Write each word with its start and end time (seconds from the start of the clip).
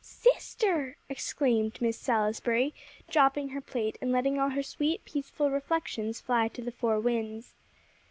"Sister!" 0.03 0.97
exclaimed 1.09 1.77
Miss 1.79 1.95
Salisbury, 1.95 2.73
dropping 3.07 3.49
her 3.49 3.61
plate, 3.61 3.99
and 4.01 4.11
letting 4.11 4.39
all 4.39 4.49
her 4.49 4.63
sweet, 4.63 5.05
peaceful 5.05 5.51
reflections 5.51 6.19
fly 6.19 6.47
to 6.47 6.63
the 6.63 6.71
four 6.71 6.99
winds. 6.99 7.53